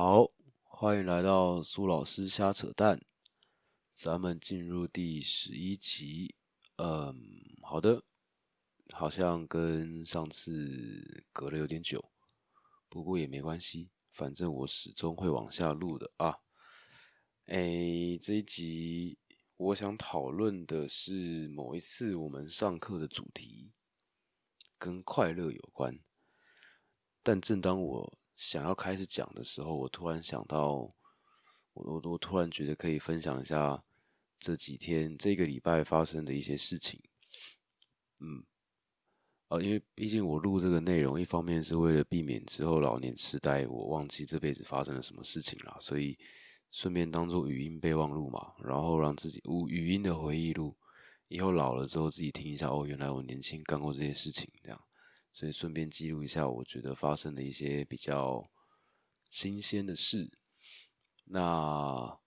[0.00, 0.30] 好，
[0.62, 3.04] 欢迎来到苏老师瞎扯淡。
[3.92, 6.36] 咱们进入第十一集。
[6.76, 7.16] 嗯，
[7.62, 8.04] 好的，
[8.92, 12.12] 好像跟上次隔了有点久，
[12.88, 16.38] 不过也没关系，反正我始终会往下录的啊。
[17.46, 19.18] 哎，这一集
[19.56, 23.72] 我想讨论的是某一次我们上课的主题，
[24.78, 25.98] 跟快乐有关。
[27.24, 30.94] 但正当我想要开始讲的时候，我突然想到，我
[31.74, 33.82] 我我突然觉得可以分享一下
[34.38, 37.02] 这几天这个礼拜发生的一些事情。
[38.20, 38.44] 嗯，
[39.48, 46.16] 啊，因为毕竟我录这个内容，一方面是为了避免之后老年痴呆，我忘记这辈子发生了什么事情啦，所以
[46.70, 50.76] 顺便当做语音备忘录嘛，然后让自己语语音的回忆录，
[51.26, 54.80] 以后老了之后自己听一下，哦，原来我年轻干过这些事情，这样。
[55.38, 58.50] 所以顺便记录一下，我觉得发生的一些比较
[59.30, 60.36] 新鲜的事。
[61.26, 62.18] 那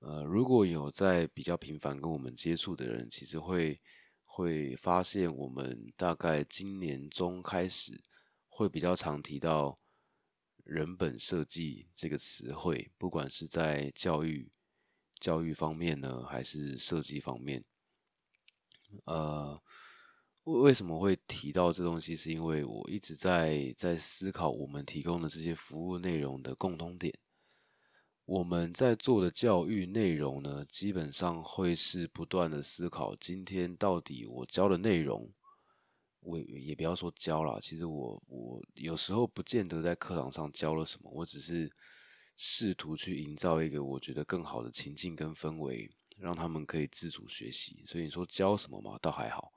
[0.00, 3.80] 呃，如果有在比较频繁跟我们接触的人，其实会
[4.26, 8.04] 会发现，我们大概今年中开始
[8.46, 9.78] 会比较常提到
[10.64, 14.52] “人本设计”这个词汇，不管是在教育
[15.18, 17.64] 教育方面呢，还是设计方面，
[19.04, 19.62] 呃。
[20.48, 22.16] 为什么会提到这东西？
[22.16, 27.14] 是因为我一直在在思考我们提供的这些服务内容的共通点。
[28.24, 35.30] 我们在做的教育内容呢，基本上会是不断的思考，今天到底我教的内容，
[36.20, 41.70] 我也不要说教了，其实我我有时候不见得在课堂上教了什么，我只是
[42.36, 47.82] 试图去营造一个我觉得更好的情境跟氛围，让他们可以自主学习。
[47.86, 49.52] 所以你说教什么嘛，倒还好。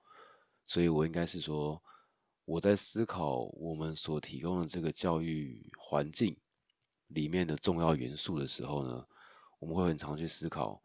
[0.65, 1.81] 所以我应该是说，
[2.45, 6.37] 我在思考我们所提供的这个教育环境
[7.07, 9.05] 里面的重要元素的时候呢，
[9.59, 10.81] 我们会很常去思考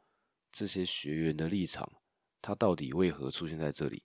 [0.50, 1.90] 这些学员的立场，
[2.42, 4.02] 他到底为何出现在这里，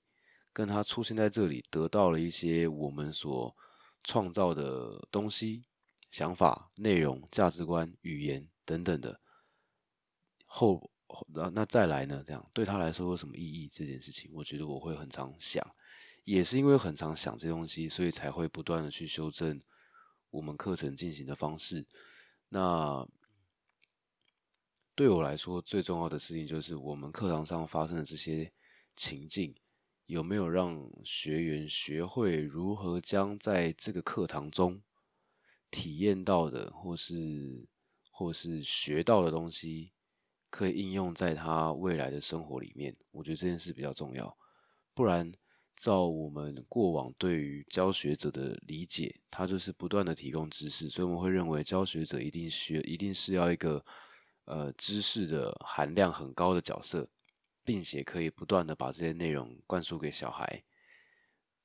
[0.54, 3.56] 跟他出现在这里得到了一些我们所
[4.04, 5.66] 创造的东西、
[6.12, 9.20] 想法、内容、价值观、语言等等的
[10.46, 10.92] 后。
[11.34, 12.24] 那那再来呢？
[12.26, 13.68] 这样对他来说有什么意义？
[13.68, 15.66] 这件事情，我觉得我会很常想，
[16.24, 19.62] 也是因为很常想这东西，所以才会不断的去修正
[20.30, 21.86] 我们课程进行的方式。
[22.50, 23.08] 那
[24.96, 28.52] 对我来说最重要的事情就是，我们课堂上发生的这些
[28.96, 29.56] 情境，
[30.06, 34.82] 有没有让学员学会如何将在这个课堂中
[35.70, 37.68] 体验到的，或是
[38.12, 39.92] 或是学到的东西。
[40.52, 44.38] 可以应用在他未来的生活里面，我觉得这件事比较重要。
[44.94, 45.32] 不然，
[45.78, 53.84] 照我们过往对于教学者的理解，他就是不断的提供知识，所以我们会认为教学者一定学，一定是要一个
[54.44, 57.10] 呃知识的含量很高的角色，
[57.64, 60.62] 并且可以不断的把这些内容灌输给小孩，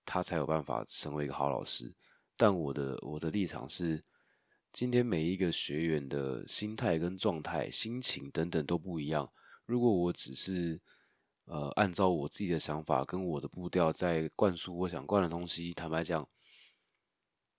[0.05, 1.93] 他才有办法成为一个好老师。
[2.37, 4.03] 但我的我的立场是。
[4.73, 9.33] 今天每一个学员的心态跟状态、心情等等都不一样。
[9.65, 10.81] 如果我只是
[11.47, 16.29] 呃按照我自己的想法跟我的步调在灌输我想灌的东西，坦白讲，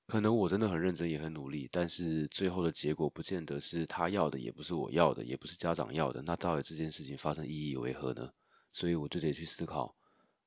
[0.06, 6.22] 可能我真的很认真也很努力，但是最后的结果不见得是他要的，也不是我要的，也不是家长要的。
[6.22, 8.31] 那到底这件事情发生意义为何呢？
[8.72, 9.95] 所以我就得去思考，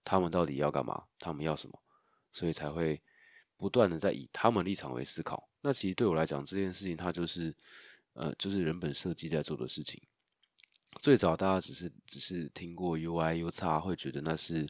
[0.05, 1.03] 他们到底要干嘛？
[1.19, 1.79] 他们要什么？
[2.33, 3.03] 所以才会
[3.61, 5.47] 不断的在以他们立场为思考。
[5.61, 7.55] 那其实对我来讲，这件事情它就是，
[8.15, 10.01] 呃，就是人本设计在做的事情。
[11.03, 14.67] 最早大家只是只是听过 UI、U 叉，会觉得那是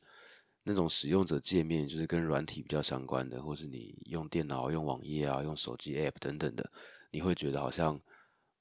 [0.65, 6.69] 那种使用者界面，就是跟软体比较相关的，或是你用电脑、用网页啊、用手机 App 等等的，
[7.13, 7.99] 你会觉得好像，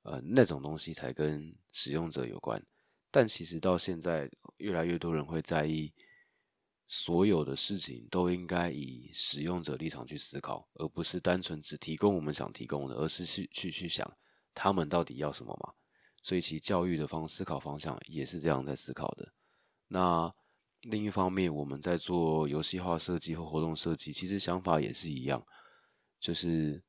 [0.03, 2.63] 呃，那种东西才跟使用者有关。
[3.09, 5.91] 但其实到现在，越来越多人会在意。
[6.91, 14.11] 所有的事情都应该以使用者立场去思考，而不是单纯只提供我们想提供的，而是去去去想
[14.55, 15.71] 他们到底要什么嘛。
[16.23, 19.31] 所以其教育的方思考方向也是这样在思考的。
[19.87, 20.33] 那
[20.81, 25.45] 另一方面，我们在做游戏化设计或活动设计，其实想法也是一样，
[26.19, 26.83] 就是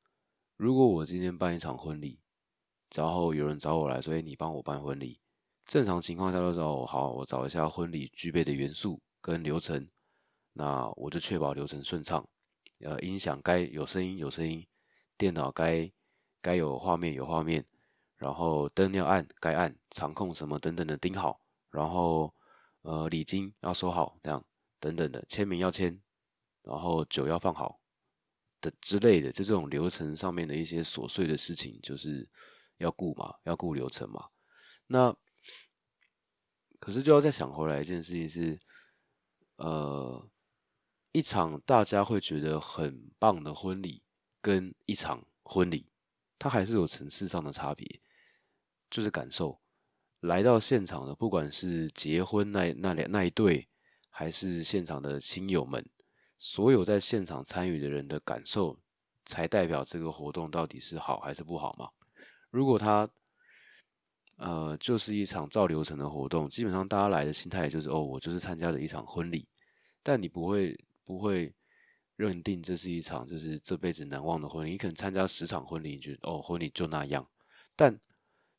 [0.57, 2.19] 如果我今天办一场婚礼，
[2.95, 5.21] 然后有人找我来说，哎，你帮我办婚礼，
[5.67, 9.03] 正常情况下都找我，好，我找一下婚礼具备的元素。
[9.23, 9.87] 跟流程，
[10.52, 12.26] 那我就确保流程顺畅。
[12.81, 14.67] 呃，音响该有声音有声音，
[15.19, 15.91] 电脑该
[16.41, 17.64] 该有画面有画面，
[18.17, 22.35] 然后灯要按该按，场控什么等等的盯好，然后
[22.82, 24.43] 呃礼金要收好，这样
[24.79, 26.00] 等等的签名要签，
[26.62, 27.79] 然后酒要放好，
[28.62, 32.26] 的之类的，就这种流程上面的一些琐碎的事情，就是
[32.79, 34.29] 要顾嘛，要顾流程嘛。
[34.87, 35.14] 那
[36.79, 38.58] 可是就要再想回来一件事情是，
[39.56, 40.26] 呃，
[41.12, 44.03] 一场大家会觉得很棒的婚礼，
[44.41, 45.87] 跟一场婚礼，
[46.39, 48.01] 它还是有层次上的差别，
[48.89, 49.61] 就是感受。
[50.21, 53.67] 来到现场的，不管是结婚那那两那一对，
[54.09, 55.85] 还是现场的亲友们，
[56.39, 58.79] 所有在现场参与的人的感受，
[59.25, 61.89] 才代表这个活动到底是好还是不好嘛？
[62.51, 63.09] 如果他
[64.37, 69.49] 呃，就是一场照流程的活动，基本上大家来的心态也就是哦，我就是参加了一场婚礼，
[70.03, 70.79] 但你不会
[71.11, 71.53] 不会
[72.15, 74.71] 认定这是一场就是这辈子难忘的婚礼。
[74.71, 77.29] 你可能参加十场婚礼，你觉得哦，婚礼就那样，
[77.75, 77.99] 但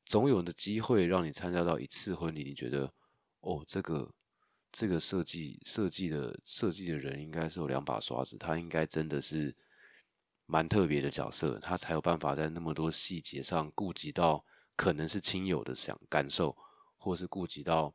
[0.06, 2.92] 总有的机会让你参加到一次婚礼，你觉得
[3.40, 4.14] 哦，这个
[4.70, 9.56] 这个设计设计的设计的人应该是有两把刷子，他应该真的是
[10.46, 14.44] 蛮特别的角色，他才有办法在那么多细节上顾及到。
[14.78, 16.58] 可能是亲友的想感受，
[16.98, 17.94] 或是顾及到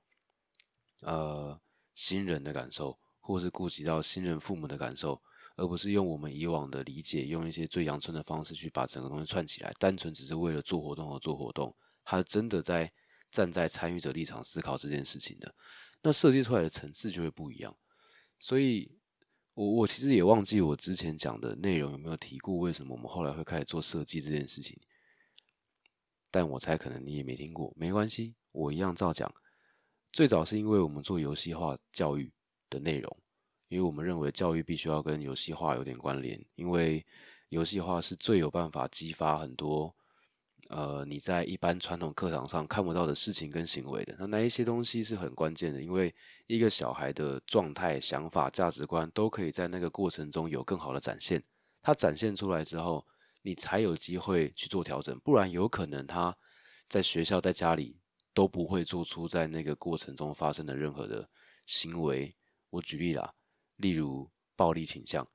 [1.00, 1.61] 呃
[1.94, 5.20] 新人的感受，或是顾及到新人父母的感受，
[5.56, 11.75] 而不是用我们以往的理解，用一些最阳春的方式去把整个东西串起来，单纯只是为了做活动而做活动。
[12.05, 12.93] 他真的在
[13.32, 15.52] 站在参与者立场思考这件事情的，
[16.00, 17.76] 那设计出来的层次就会不一样。
[18.38, 18.96] 所以，
[19.55, 24.79] 我我其实也忘记我之前讲的内容有没有提过，为什么我们后来会开始做设计这件事情。
[26.31, 29.29] 但我猜可能你也没听过，没关系，我一样照讲。
[30.12, 32.32] 最早是因为我们做游戏化教育
[32.69, 33.17] 的内容，
[33.69, 37.05] 因为我们认为教育必须要跟游戏化有点关联，因为
[37.49, 39.95] 游戏化是最有办法激发很多
[40.69, 44.17] 呃你在一般传统课堂上看不到的事情跟行为的。
[44.19, 46.15] 那那一些东西是很关键的，因为
[46.47, 51.43] 一个小孩的状态、想法、价值观都可以在那个过程中有更好的展现。
[51.83, 53.07] 他展现出来之后。
[53.43, 56.37] 你才有机会去做调整，不然有可能他
[56.89, 57.97] 在学校、在家里
[58.35, 61.31] 都不会做出在那个过程中发生的任何的
[61.65, 62.35] 行为。
[62.71, 63.33] 我举例啦，
[63.77, 65.27] 例如暴力倾向，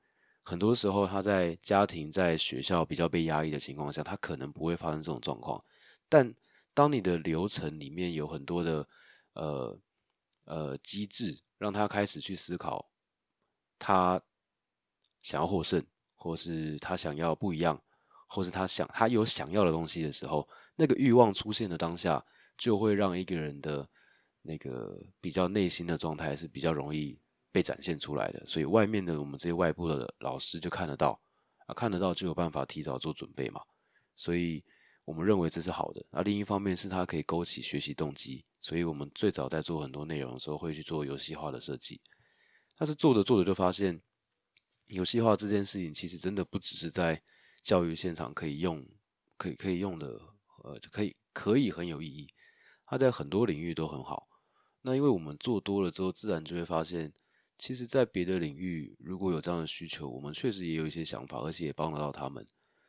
[0.42, 5.64] 很多时候他在家庭、在学校比较被压抑的情况下，他可能不会发生这种状况。
[6.08, 6.34] 但
[6.74, 8.88] 当你的流程里面有很多的
[9.34, 9.80] 呃
[10.44, 12.90] 呃机制，让他开始去思考，
[13.78, 14.20] 他
[15.22, 15.84] 想要获胜，
[16.14, 17.80] 或是他想要不一样。
[18.34, 22.24] 或是他想他有想要的东西的时候，那个欲望出现的当下，
[22.56, 23.86] 就会让一个人的
[24.42, 27.18] 那个比较内心的状态是比较容易
[27.50, 28.44] 被展现出来的。
[28.44, 31.20] 所以外面的我们这些外部的老师就看得到
[31.66, 33.60] 啊，看得到就有办法提早做准备嘛。
[34.14, 34.62] 所以
[35.04, 36.04] 我们认为这是好的。
[36.10, 42.00] 那另一方面是它可以勾起学习动机，所以我们最早在做很多内容的时候会去做游戏化的设计。
[42.76, 44.00] 但是做着做着就发现，
[44.86, 47.20] 游戏化这件事情其实真的不只是在
[47.62, 48.84] 教育现场可以用，
[49.36, 50.20] 可以可以用的，
[50.64, 52.26] 呃，就可以可以很有意义。
[52.86, 54.28] 它在很多领域都很好。
[54.82, 57.12] 那因为我们做多了之后，自然就会发现，
[57.56, 62.44] 其实，在别的领域如果有这样的需求，我们确实也有一些想法，而且也帮得到他们，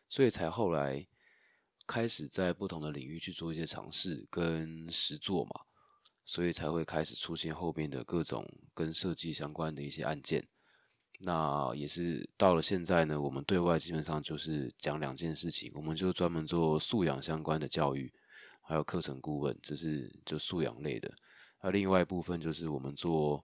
[0.09, 1.05] 所以才后来
[1.85, 5.51] 开始在不同的领域去做一些尝试跟实做嘛，
[6.25, 8.43] 所以才会开始出现后面的各种
[8.73, 10.47] 跟设计相关的一些案件。
[11.19, 18.11] 那也是到了现在呢，我们对外基本上就是讲两件事情，我们就专门做素养相关的教育，
[18.61, 21.13] 还有课程顾问，这是就素养类的。
[21.63, 23.43] 那另外一部分就是我们做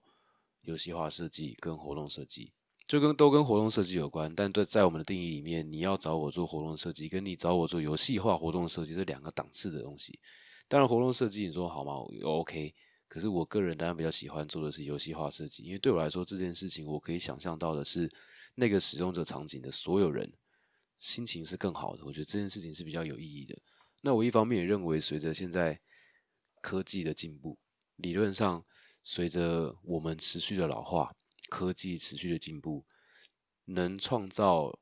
[0.60, 2.52] 游戏化设计跟活动设计，
[2.86, 4.32] 就跟都跟活动设计有关。
[4.34, 10.20] 但对在我们的定义里面，你要找我做活动设计，跟你找我做游戏化活动设计是两个档次的东西。
[10.68, 12.74] 当然，活动设计你说好吗？OK。
[13.08, 18.08] 可是我个人当然比较喜欢做的是游戏化设计，因为对我来说这件事情，我可以想象到的是
[18.54, 20.32] 那个使用者场景的所有人
[21.00, 22.04] 心情是更好的。
[22.04, 23.58] 我觉得这件事情是比较有意义的。
[24.00, 25.80] 那我一方面也认为，随着现在
[26.60, 27.58] 科技的进步，
[28.00, 28.64] 理论上
[29.02, 31.14] 随着我们持续的老化，
[31.48, 32.84] 科技持续的进步，
[33.64, 34.78] 能创造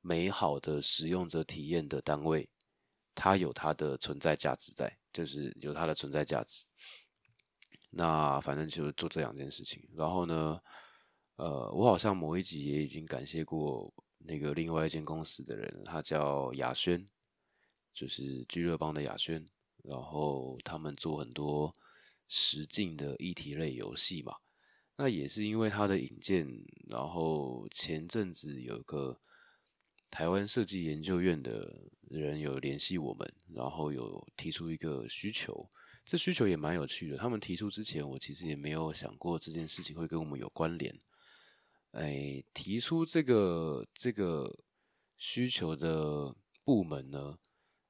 [0.00, 2.48] 美好的使用者体验的单位，
[3.14, 6.64] 它有它的存在价值在，就是有它的存在价值。
[7.90, 10.60] 那反正就做这两件事情，然后呢，
[11.36, 17.04] 呃，我好像某一集也已经感谢过那个另外一间公司的人，他叫雅轩，
[17.92, 19.44] 就是聚乐邦的雅轩，
[19.82, 21.74] 然后他们做很多
[22.30, 24.36] 实境的议题类游戏嘛。
[24.96, 26.46] 那也是因为他的引荐，
[26.88, 29.18] 然后前阵子有个
[30.10, 35.68] 台湾设计研究院的人有联系我们，然后有提出一个需求。
[36.04, 37.16] 这需求也蛮有趣的。
[37.16, 40.98] 他们提出之前，我其实也没有想过这件事情会跟我们有关联。
[41.92, 44.58] 哎，提出这个这个
[45.16, 47.38] 需求的部门呢，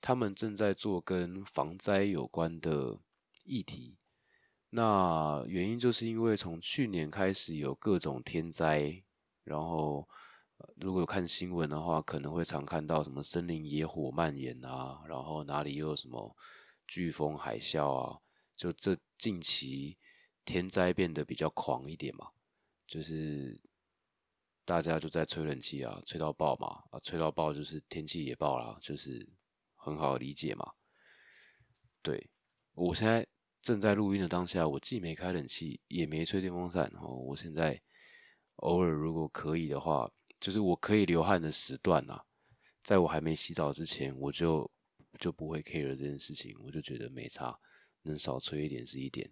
[0.01, 2.99] 他们正在做跟防灾有关的
[3.45, 3.97] 议题。
[4.73, 9.03] 那原因就是因为从去年开始有各种天灾，
[9.43, 10.09] 然后
[10.77, 16.37] 如果有看新闻的话，可能会常看到什么森林野火蔓延啊，然后哪里又有什么
[16.87, 18.21] 飓风、海啸啊，
[18.57, 19.99] 就这近期
[20.45, 22.29] 天灾变得比较狂一点嘛，
[22.87, 23.61] 就是
[24.65, 29.29] 大家就在吹冷气啊，吹到爆嘛，啊，吹到爆就是天气也爆了，就是
[29.75, 30.75] 很好理解嘛。
[32.03, 32.31] 对
[32.75, 33.27] 我现在。
[33.63, 36.91] 正在录音的当下，我既没开冷气，也没吹电风扇。
[36.95, 37.79] 然后我现在
[38.57, 42.23] 偶尔如果可以的话，就是我可以流汗的时段呐，
[42.83, 44.71] 在我还没洗澡之前，我就
[45.19, 47.59] 就不会 care 这件事情，我就觉得没差，
[48.03, 49.31] 能少吹一点是一点。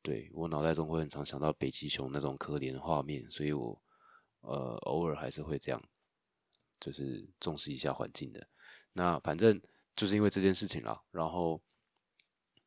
[0.00, 3.82] 对我脑袋中会很常想到北极熊那种可怜的画面，所以我
[4.42, 5.82] 呃偶尔还是会这样，
[6.78, 8.48] 就是重视一下环境的。
[8.92, 9.60] 那反正
[9.96, 11.60] 就是因为这件事情啦，然后。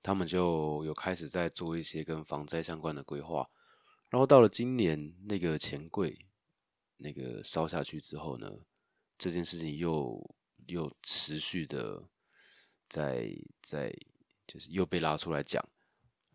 [0.04, 3.48] 他们就有开始在做一些跟防灾相关的规划，
[4.10, 6.18] 然后到了今年那个钱柜
[6.98, 8.50] 那个烧下去之后呢，
[9.18, 12.04] 这件事情又又持续的
[12.90, 13.30] 在
[13.62, 13.96] 在
[14.48, 15.64] 就是又被拉出来讲，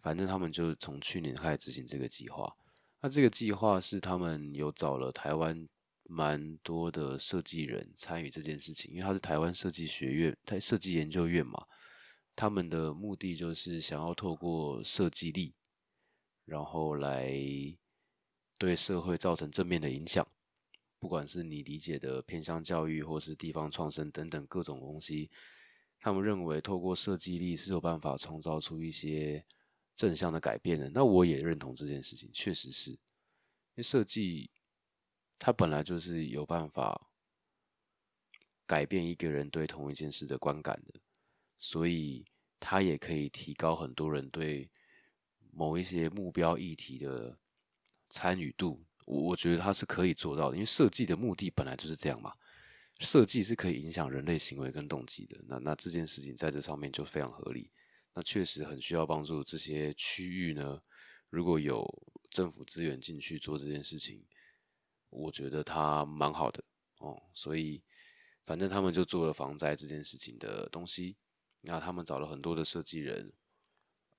[0.01, 2.57] 反正他们就从去年开始执行这个计划。
[3.01, 5.69] 那这个计划是他们有找了台湾
[6.05, 11.67] 蛮多的设计人参与这件事情，因为他是台湾设计学院、台设计研究院嘛。
[12.37, 15.55] 他们的目的就是想要透过设计力，
[16.45, 17.33] 然后来
[18.59, 20.25] 对社会造成正面的影响。
[20.99, 25.31] 不管是你理解的偏向教育，或是地方创生等等各种东西，
[25.99, 29.45] 他们认为透过设计力是有办法创造出一些
[29.95, 30.91] 正向的改变的。
[30.91, 32.99] 那我也认同这件事情，确实是因
[33.77, 34.51] 为设计
[35.39, 37.11] 它本来就是有办法
[38.67, 41.01] 改变一个人对同一件事的观感的。
[41.59, 42.25] 所以，
[42.61, 44.71] 它也可以提高很多人对
[45.53, 47.39] 某一些目标议题的
[48.11, 48.85] 参与度。
[49.05, 52.33] 我我觉得它是可以做到的，因为设计的目的本来就是这样嘛。
[53.01, 55.39] 设计是可以影响人类行为跟动机的。
[55.47, 57.71] 那那这件事情在这上面就非常合理。
[58.15, 60.81] 那确实很需要帮助这些区域呢。
[61.29, 61.87] 如果有
[62.31, 64.25] 政府资源进去做这件事情，
[65.11, 66.65] 我觉得它蛮好的
[66.99, 67.23] 哦。
[67.35, 67.83] 所以，
[68.47, 71.17] 反正他们就做了防灾这件事情的东西。
[71.69, 73.33] 那他们找了很多的设计人，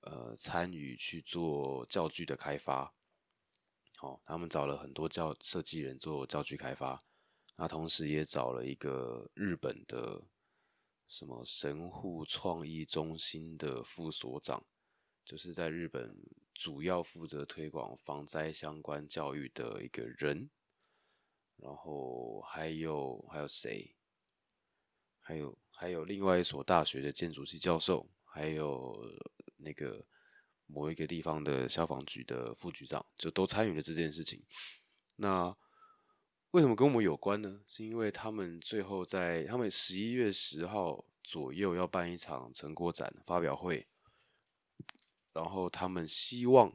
[0.01, 2.93] 呃，参与去做教具的开发。
[3.95, 7.01] 好，他们找了很多教设计人做教具开发。
[7.55, 10.21] 那同时也找了一个日本的
[11.07, 14.61] 什么神户创意中心的副所长，
[15.23, 16.13] 就是在日本
[16.53, 20.49] 主要负责推广防灾相关教育的一个人。
[21.55, 23.95] 然后还有还有谁？
[25.21, 25.57] 还有。
[25.79, 28.99] 还有另外一所大学的建筑系教授，还有
[29.57, 30.03] 那个
[30.65, 34.43] 某一个地方的消防局的副局长，就都参与了这件事情。
[35.17, 35.55] 那
[36.49, 37.61] 为什么跟我们有关呢？
[37.67, 43.87] 是因为他们最后在他们十一月十号左右要办一场成果展发表会，
[45.31, 46.73] 然后他们希望，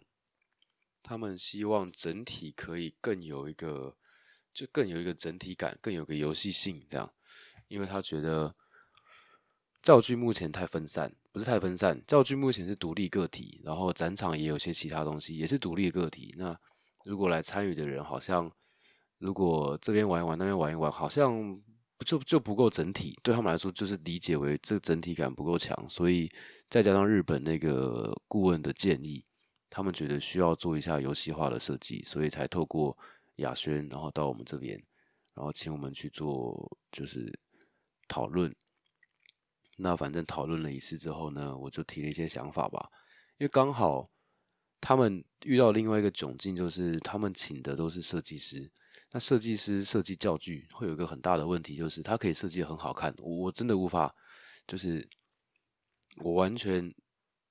[1.02, 3.96] 他们希望整体可以更有一个，
[4.54, 7.12] 就更有一个整体感，更有个游戏性，这样，
[7.66, 8.54] 因为他觉得。
[9.82, 12.00] 教具目前太分散，不是太分散。
[12.06, 16.32] 教具目前是独立个体，然后展场也有些其他东西，也是独立个体。
[16.38, 16.56] 那
[17.04, 18.50] 如果来参与的人，好像
[19.18, 21.60] 如果这边玩一玩，那边玩一玩，好像
[22.06, 23.18] 就就不够整体。
[23.24, 25.76] 对他们来说，就是理解为这整体感不够强。
[25.88, 26.30] 所以
[26.68, 29.24] 再加上日本那个顾问的建议，
[29.68, 32.96] 他们觉得需要做一下游戏化的设计，所以才透过
[33.36, 34.80] 雅轩，然后到我们这边，
[35.34, 37.36] 然后请我们去做就是
[38.06, 38.54] 讨论。
[39.82, 42.88] 那反正讨论了一次之后呢，我就提了一些想法吧。
[43.38, 44.08] 因为刚好
[44.80, 48.70] 他们遇到另外一个窘境，就是他们请的都是设计师。
[49.10, 54.14] 那设计师设计教具会有一个很大的问题，就是他可以设计很好看，我真的无法，
[54.66, 55.06] 就是
[56.18, 56.90] 我完全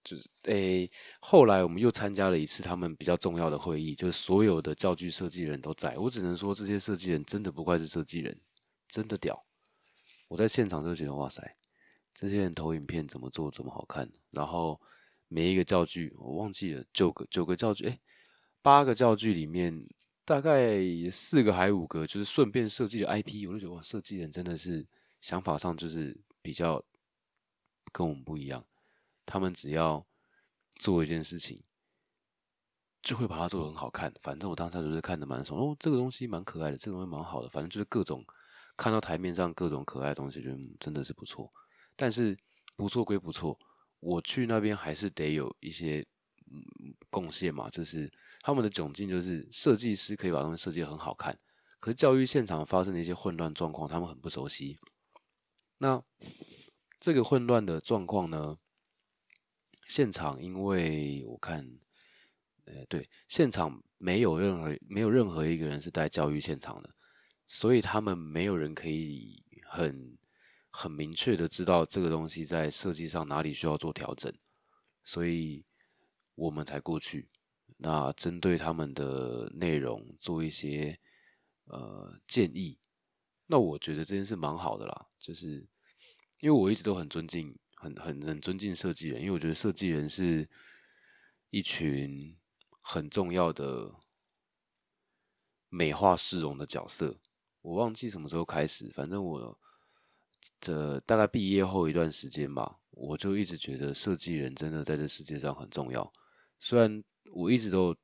[0.04, 0.90] 就是诶。
[1.20, 5.96] 后来我们又参加了一次他们比较重要的会议，就是所有的教具设计人都在。
[5.98, 8.40] 我只能说，这些设计人真的不愧是设计人，
[8.88, 9.46] 真的屌。
[10.30, 11.58] 我在现场就觉得哇塞。
[12.14, 14.10] 这些人投影片怎么做这么好看？
[14.32, 14.80] 然后
[15.28, 18.00] 每一个教具我忘记了九个九个教具，哎，
[18.62, 19.88] 八个教具里面
[20.24, 20.80] 大概
[21.12, 24.86] 四个还五个就是顺便设计的 IP，我就觉得哇，设计人真的是
[25.20, 26.84] 想法上就是比较
[27.92, 28.64] 跟我们不一样。
[29.26, 30.06] 他们只要
[30.76, 31.64] 做一件事情，
[33.02, 34.14] 就会把它做的很好看。
[34.22, 38.26] 反正我当时就是看的蛮爽，哦，这个东西蛮可爱的，这个东西蛮好的，反正就是各种
[38.76, 41.52] 看到台面上各种可爱的东西，觉得真的是不错。
[42.02, 42.36] 但是
[42.76, 43.56] 不错归不错，
[44.00, 46.04] 我去那边还是得有一些
[47.12, 51.38] 贡献嘛，就是他们的窘境就是设计师可以把东西设计的很好看，
[51.80, 54.80] 可是教育现场发生的一些混乱状况，他们很不熟悉。
[55.78, 56.04] 那
[57.00, 58.58] 这个混乱的状况呢？
[59.88, 61.64] 现场，因为我看，
[62.66, 66.90] 呃，对，现场没有任何没有任何一个人是在教育现场的，
[67.46, 70.18] 所以他们没有人可以很
[70.72, 74.34] 很明确的知道这个东西在设计上哪里需要做调整，
[75.04, 75.64] 所以
[76.36, 77.30] 我们才过去，
[77.78, 81.00] 那针对他们的内容做一些
[81.66, 82.80] 呃建议，
[83.46, 85.68] 那我觉得这件事蛮好的啦，就是
[86.40, 87.56] 因为我一直都很尊敬。
[87.84, 90.48] 很很很尊敬设计人，因为我觉得设计人是
[91.50, 92.38] 一群
[92.80, 93.92] 很重要的
[95.68, 97.20] 美化市容的角色。
[97.64, 99.60] 我忘记什么时候开始，反正我
[100.60, 106.12] 这大概毕业后一段时间吧，我就一直觉得设计人真的在这世界上很重要。
[106.60, 107.96] 虽然我一直都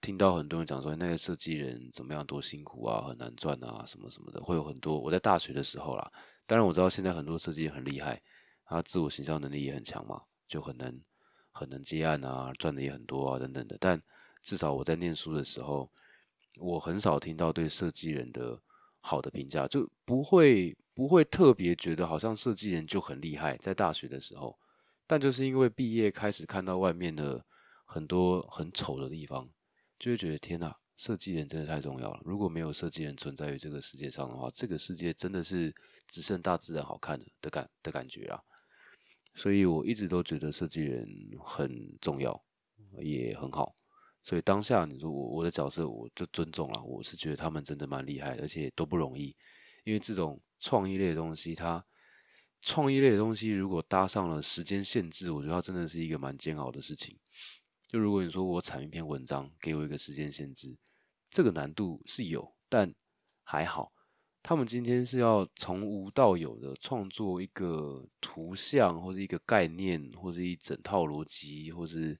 [0.00, 5.00] 听到很多人讲说那个设计人怎么样多辛苦啊，很难赚啊，什么什么的，会有很多。
[5.00, 6.10] 我在大学的时候啦，
[6.46, 8.22] 当然我知道现在很多设计很厉害。
[8.68, 11.00] 他自我形象能力也很强嘛，就很能
[11.52, 13.76] 很能接案啊，赚的也很多啊，等等的。
[13.78, 14.02] 但
[14.42, 15.88] 至少我在念书的时候，
[16.58, 18.60] 我很少听到对设计人的
[19.06, 23.56] 好的评价，就不会不会特别觉得好像设计人就很厉害。
[23.58, 24.58] 在大学的时候，
[25.06, 27.46] 但就是因为毕业开始看到外面的
[27.84, 29.48] 很多很丑的地方，
[29.96, 32.20] 就会觉得天哪，设计人真的太重要了。
[32.24, 35.72] 如果没有设计人存在于这个世界上的话，这个世界真的是
[36.08, 38.42] 只剩大自然好看的的感的感觉啊。
[39.36, 41.06] 所以我一直都觉得设计人
[41.38, 42.42] 很重要，
[42.98, 43.75] 也很好。
[44.26, 46.82] 所以当下你说我我的角色，我就尊重了。
[46.82, 49.26] 我是觉得他们真的蛮厉害，而且都不容易。
[49.84, 51.84] 因为这种创意类的东西，它
[52.60, 57.16] 创意类的东西如果搭上了时间限制，我觉得它真的是一个蛮煎熬的事情。
[57.86, 60.76] 就如果你说我产一篇文章，给我一个时间限制，
[61.30, 62.92] 这个难度是有，但
[63.44, 63.92] 还好。
[64.42, 72.18] 他们今天是要从无到有的创作一个图像，或者一个概念，或者一整套逻辑，或是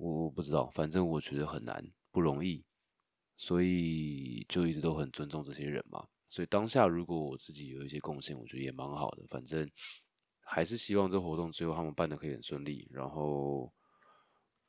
[0.00, 2.64] 我不知道，反正我觉得很难，不容易，
[3.36, 6.06] 所以就一直都很尊重这些人嘛。
[6.26, 9.24] 所以当下如果我自己有一些贡献，我觉得也蛮好的。
[9.28, 9.68] 反正
[10.40, 13.70] 还是希望这活动最后他们办的可以很顺利，然后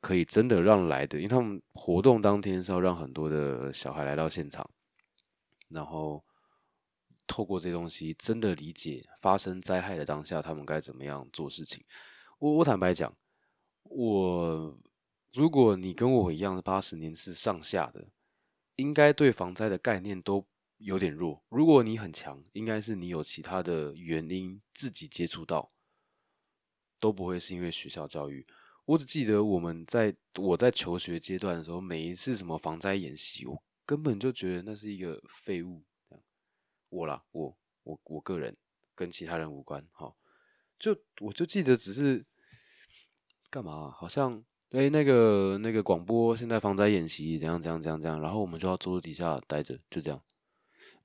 [0.00, 4.68] 可以真的让来的，因为他们活动当天是要让很多的小孩来到现场。
[5.68, 6.22] 然后
[7.26, 11.82] 透过这东西，真的理解发生灾害的当下，他们该怎么样做事情。
[12.38, 13.16] 我我坦白讲，
[13.84, 14.78] 我
[15.32, 18.08] 如果你跟我一样是八十年是上下的，
[18.76, 20.46] 应该对防灾的概念都
[20.78, 21.42] 有点弱。
[21.48, 25.72] 如果你很强，应该是你有其他的原因自己接触到，
[26.98, 28.46] 都不会是因为学校教育。
[28.84, 33.62] 我只记得我们在我在求学阶段的时候，每一次什么防灾演习，我。
[33.84, 35.82] 根本就觉得那是一个废物，
[36.88, 38.56] 我啦，我我我个人
[38.94, 40.14] 跟其他人无关，哈，
[40.78, 42.24] 就我就记得只是
[43.50, 50.22] 干嘛，好像哎那个那个广播现在防灾演习怎样怎样怎样怎样，然后我们就要桌子底下待着，就这样，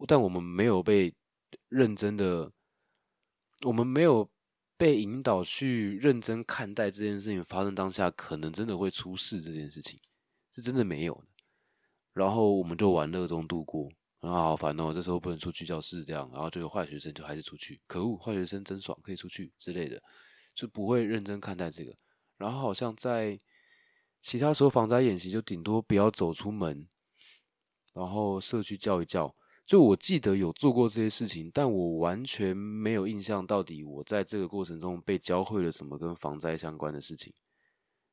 [0.08, 1.14] 但我们没有被
[1.68, 2.50] 认真的，
[3.66, 4.30] 我们没有
[4.78, 10.00] 被引导去认真看待这件事情发生当下可能真的会出事这件事情，
[10.56, 11.28] 是真的没有的。
[12.14, 13.90] 然后我们就玩乐中度过，
[14.22, 20.02] 然后好烦哦，这时候不能出去教室这样，然后就有坏学生就还是出去，可恶，坏学生真爽，可以出去之类的，
[20.56, 21.94] 就不会认真看待这个。
[22.38, 23.40] 然后好像在
[24.28, 26.86] 其他时候防灾演习就顶多不要走出门，
[27.94, 29.34] 然后社区叫一叫。
[29.66, 37.34] 就我记得有做过这些事情，但我完全没有印象到底我在这个过程中被教会了什么跟防灾相关的事情，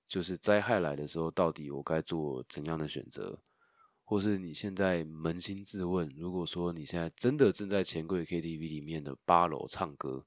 [0.06, 3.36] 就是灾害来的时候到底我该做怎样的选择。
[4.04, 10.24] 或是你现在扪心自问，如果说你现在真的正在钱柜 KTV 里面的八楼唱歌，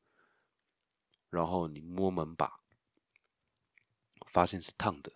[1.29, 2.59] 然后你摸门把，
[4.25, 5.13] 发现是烫的，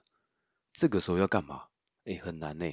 [0.74, 1.66] 这个时候要干嘛？
[2.06, 2.66] 哎，很难呢。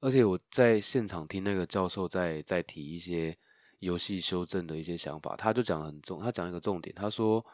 [0.00, 3.36] 而且我在现场听那个教授在在提一些
[3.80, 7.44] 游戏修正的一些想法，他就讲很重，他讲一个重点，他说，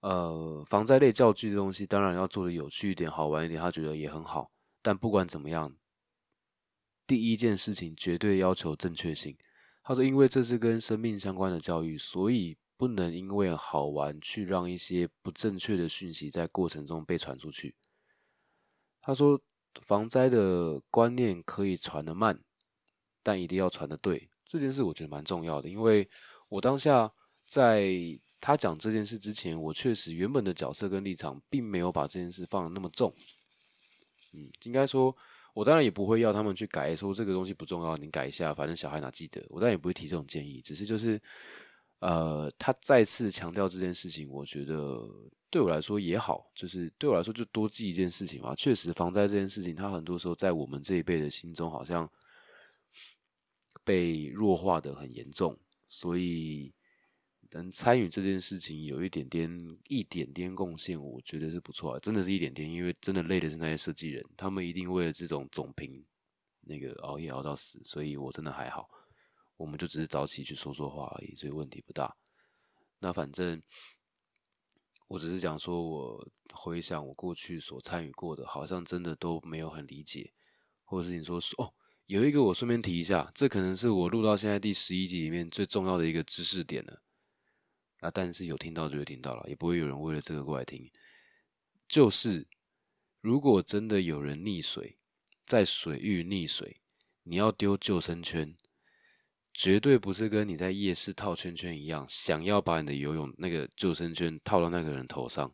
[0.00, 5.76] 呃，防灾类教具的东西当然要做的有趣一点、好玩一点，他觉得也很好，但不管怎么样。
[7.06, 9.36] 第一件事情绝对要求正确性。
[9.84, 17.76] 他说：“因为这是跟生命相关的教育，所以不能因为好玩去让一些不正确的讯息在过程中被传出去。”
[19.06, 19.40] 他说
[19.82, 22.36] 防灾的观念可以传得慢，
[23.22, 24.28] 但一定要传得对。
[24.44, 26.08] 这件事我觉得蛮重要的，因为
[26.48, 27.08] 我当下
[27.46, 27.96] 在
[28.40, 33.14] 他讲这件事之前，我确实原本的角色跟立场并没有把这件事放的那么重。
[34.32, 35.16] 嗯，应该说，
[35.54, 39.40] 我当然也不会要他们去改，说这个东西不重要，你改一下，反正小孩哪记得。
[39.48, 41.22] 我当然也不会提这种建议，只是就是，
[42.00, 45.08] 呃，他再次强调这件事情，我觉得
[45.50, 48.54] 对我来说也好，就是对我来说就多记一件事情嘛。
[48.54, 52.08] 确实，防灾这件事情，他很多时候在我们这一辈的心中好像。
[53.84, 55.56] 被弱化的很严重，
[55.86, 56.74] 所以
[57.50, 59.48] 能参与这件事情有一点点、
[59.86, 66.04] 一点点贡献，我觉得是不错，真的是一点点，因为真的累的是那些设计人，他们一定为了这种总评
[66.62, 68.90] 那个熬夜熬到死，所以我真的还好，
[69.56, 72.16] 我们就只是早起去说说话而已，所以问题不大。
[72.98, 73.62] 那反正
[75.08, 80.32] 我只是讲说，我回想我过去所参与过的，好像真的都没有很理解，
[80.84, 81.74] 或者是你说说哦。
[82.06, 87.02] 有一个我顺便提一下，这可能是我录到现在第十一集里面最重要的一个知识点了。
[87.98, 90.88] 啊，但是有听到就会听到了，也不会有人为了这个过来听。
[91.88, 92.46] 就是
[93.20, 94.98] 如果真的有人溺水，
[95.44, 96.80] 在水域溺水，
[97.24, 98.56] 你要丢救生圈，
[99.56, 105.50] 绝对不是跟你在夜市套圈圈一样，想要把你的游泳那个救生圈套到那个人头上，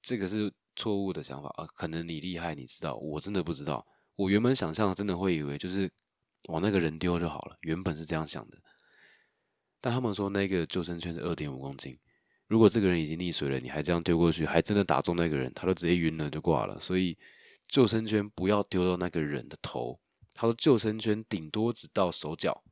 [0.00, 1.66] 这个是错误的想法啊。
[1.74, 3.84] 可能你厉害，你知道，我真的不知道。
[4.14, 5.90] 我原本想象真的会以为就是
[6.44, 8.56] 往那个人丢就好了，原本是这样想的。
[9.80, 11.98] 但他们说那个救生圈是二点五公斤，
[12.46, 16.78] 如果这个人已经溺水了，你还这样丢过去，还真的打中那个人，他都直接晕了就挂了。
[16.78, 17.18] 所以
[17.66, 19.98] 救生圈不要丢到那个人的头。
[20.34, 22.62] 他说救生圈顶多只到手脚，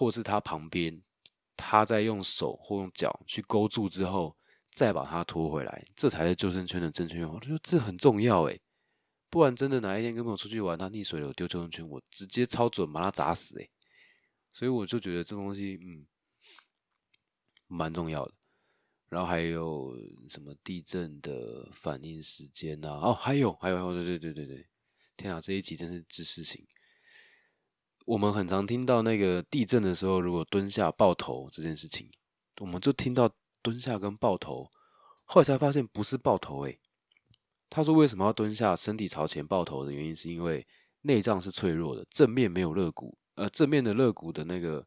[0.00, 1.02] 或是他旁边，
[1.54, 4.34] 他在用手或用脚去勾住之后，
[4.70, 7.38] 再把它拖回来，这才是救生圈的正确用法。
[7.38, 8.58] 他说这很重要诶。
[9.28, 13.70] 不然真的哪一天跟朋友出去玩，他溺水了，我丢救生圈，我直接超准把他砸死诶。
[14.50, 16.06] 所以我就觉得这东西嗯
[17.66, 18.32] 蛮重要的。
[19.10, 19.94] 然后还有
[20.30, 22.88] 什么地震的反应时间呐？
[22.88, 24.66] 哦，还有还有，对对对对对，
[25.18, 26.66] 天啊，这一集真是知识型。
[28.06, 32.10] 我们很常听到那个地震的时候，如果蹲下抱头这件事情，
[32.60, 33.30] 我们就听到
[33.62, 34.68] 蹲下跟抱头，
[35.24, 36.78] 后来才发现不是抱头诶。
[37.68, 40.66] 他说：“为什么要蹲下，身体朝前抱头的原因，是因为
[41.02, 44.84] 内脏是脆弱的，正面没有肋骨，呃，正面的肋骨的那个、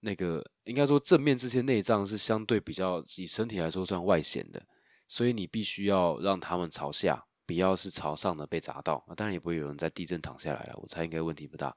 [0.00, 4.62] 那个，应该说正面这些内脏是相对比较以身体来说算外显的，
[5.08, 9.02] 所以你必须要让他们朝下，不要是朝上的被砸到。
[9.16, 11.74] 当然也不会有人在地震躺下来了，我猜应该问题不大。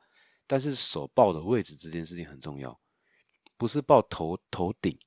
[0.49, 2.75] 但是手抱的位置这件事情很重要，
[3.55, 4.97] 不是抱头头顶，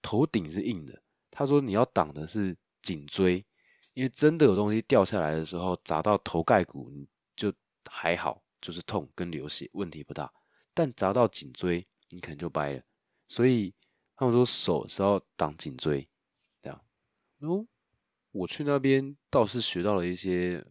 [0.00, 1.02] 头顶是硬的。
[1.30, 3.44] 他说你要挡的是颈椎。”
[3.92, 7.52] 因为真的有东西掉下来的时候，砸到头盖骨，你就
[7.86, 10.32] 还好，就是痛跟流血，问题不大。
[10.72, 12.82] 但砸到颈椎，你可能就掰了。
[13.26, 13.74] 所以
[14.14, 16.08] 他们说手是要挡颈椎，
[16.62, 16.80] 这样。
[17.40, 17.66] 哦，
[18.30, 20.64] 我去那边倒是学到了一些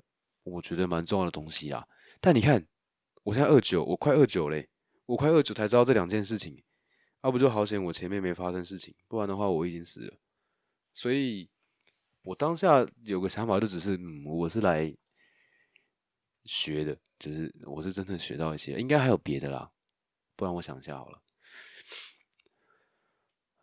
[0.44, 1.86] 我觉得蛮重要的东西啊。
[2.22, 2.66] 但你看，
[3.30, 4.68] 我现在二九，我快二九嘞，
[5.06, 6.64] 我快二九才知道这两件事情，
[7.22, 10.18] 要不就好险我前面没发生事情，不然的话我已经死了。
[10.94, 11.50] 所以。
[12.22, 14.94] 我当下有个想法，就只是，嗯，我是来
[16.44, 19.72] 学的，就是我是真的学到一些，应该还有别的啦，
[20.36, 21.22] 不然我想一下好了。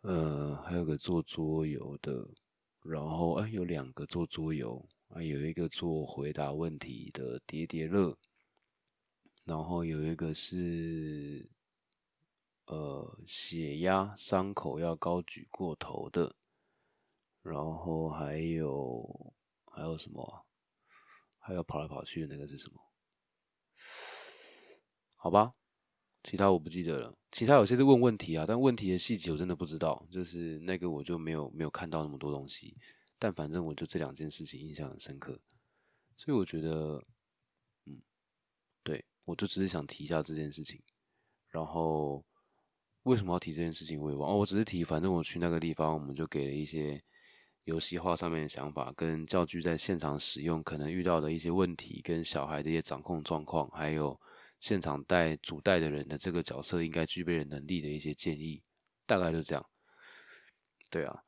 [0.01, 2.27] 呃，还有个做桌游的，
[2.83, 8.17] 然后哎，有两个做桌游，啊，有一个做回答问题的叠叠乐，
[9.47, 11.49] 然后有一个是
[12.65, 16.35] 呃血压伤口要高举过头的。
[17.41, 19.33] 然后还有
[19.71, 20.45] 还有什么？
[21.39, 22.81] 还有跑来跑去的那个是什么？
[25.15, 25.53] 好吧，
[26.23, 27.17] 其他我不记得了。
[27.31, 30.05] 其他有些是问问题啊，但问题的细节我真的不知道。
[30.11, 32.75] 就是那个我就没有没有看到那么多东西。
[33.17, 35.39] 但反正我就这两件事情印象很深刻，
[36.17, 37.01] 所以我觉得，
[39.27, 40.81] 我就只是想提一下这件事情。
[41.49, 42.25] 然后
[43.03, 44.31] 为什么要提这件事情我也忘。
[44.31, 46.99] 哦，我只是提，反正我去那个地方，我们就给了一些。
[47.67, 54.17] 游戏化上面的想法，跟教具在现场使用可能遇到的一些问题，跟小孩的一些掌控状况，还有
[54.61, 58.63] 现场带主带的人的这个角色应该具备的能力的一些建议，
[59.05, 59.69] 大概就这样。
[60.89, 61.23] 对啊，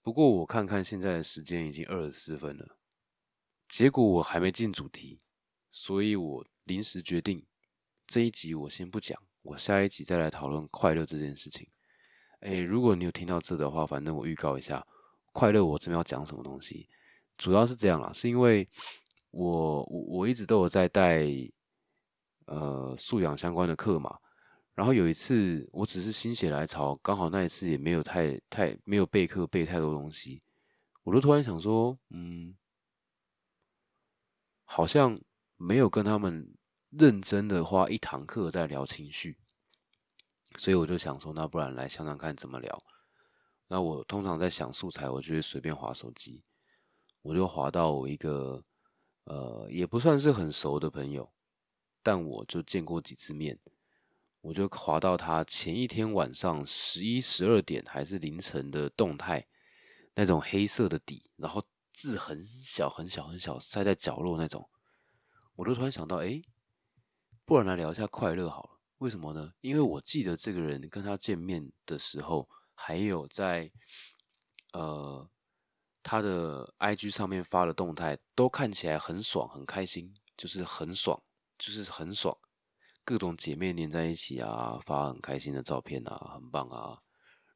[0.00, 2.78] 不过我看看现在的时间已经二十四分了，
[3.68, 5.22] 结果我还没进主题，
[5.72, 7.44] 所以我临时决定
[8.06, 11.66] 这一集我先不讲，我下一集再来讨论快乐这件事情。
[12.40, 14.86] 哎，如果你有听到这的话，反正我预告一下。
[15.32, 16.88] 快乐，我这边要讲什么东西？
[17.36, 18.68] 主要是这样啦，是因为
[19.30, 21.26] 我我我一直都有在带
[22.46, 24.16] 呃素养相关的课嘛。
[24.74, 30.42] 然后有一次，我只是心血来潮，刚好那一次也没有太太没有备课备太多东西，
[31.02, 32.56] 我就突然想说，嗯，
[34.64, 35.20] 好像
[35.56, 36.54] 没有跟他们
[36.90, 39.38] 认真的花一堂课在聊情绪，
[40.56, 42.84] 所以我就想说，那不然来想想看怎么聊。
[43.68, 46.44] 那我通常在想素材，我就会随便划手机，
[47.22, 48.62] 我就划到我一个
[49.24, 51.32] 呃也不算是很熟的朋友，
[52.02, 53.58] 但我就见过几次面。
[54.42, 59.46] 我就滑到他前一天晚上十一十二点还是凌晨的动态，
[60.14, 61.64] 那种黑色的底，然后
[61.94, 64.68] 字很小很小很小，塞在角落那种。
[65.56, 66.42] 我就突然想到，哎，
[67.44, 68.80] 不然来聊一下快乐好了。
[68.98, 69.52] 为什么呢？
[69.60, 73.70] 因为我记得这个人跟他见面的时候，还有在
[74.72, 75.28] 呃
[76.02, 81.22] 他的 IG 上面发的动态，都看起来很爽很开心，就是很爽，
[81.58, 82.36] 就是很爽。
[83.04, 86.98] 各种姐妹黏在一起啊，发很开心的照片啊，很棒啊，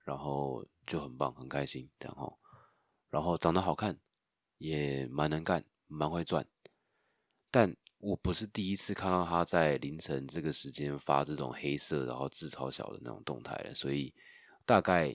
[0.05, 2.39] 然后就很棒，很开心，然后，
[3.09, 3.99] 然后长得好看，
[4.59, 6.47] 也蛮能干，蛮会赚。
[7.51, 14.15] 但我不是第一次看到他在凌晨这个时间发这种黑色，然后字超小的那种动态了，所以
[14.65, 15.15] 大概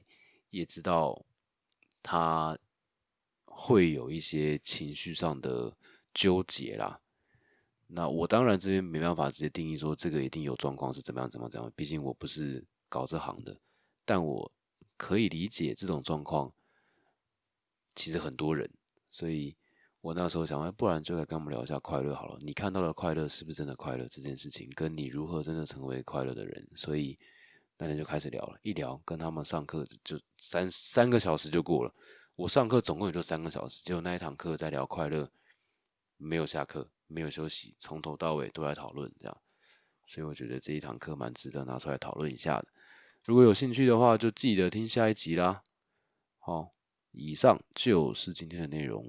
[0.49, 1.25] 也知道
[2.01, 2.57] 他
[3.45, 5.73] 会有一些情绪上的
[6.13, 6.99] 纠结啦。
[7.87, 13.57] 那我当然这边没办法直接定义说这个一定有状况是怎么样怎么怎样，毕竟我不是搞这行的，
[14.03, 14.51] 但我
[14.97, 16.51] 可以理解这种状况，
[17.95, 18.69] 其实很多人，
[19.09, 19.55] 所以
[20.03, 22.37] 我那时候想，不然就来跟我们聊一下快乐好了。
[22.41, 27.17] 你看到的快乐是不是真的快乐这件事情，跟你如何真的成为快乐的人，所以
[27.77, 31.95] 那天就开始聊了，一聊跟他们上课就三三个小时就过了。
[32.35, 35.31] 我上课总共也就三个小时，结果那一堂课在聊快乐，
[36.17, 36.89] 没有下课。
[37.05, 39.37] 没有休息，从头到尾都在讨论，这样，
[40.07, 42.67] 所以我觉得这一堂课蛮值得拿出来讨论一下的。
[43.23, 45.61] 如果有兴趣的话，就记得听下一集啦。
[46.39, 46.73] 好，
[47.11, 49.05] 以上就是今天的内容。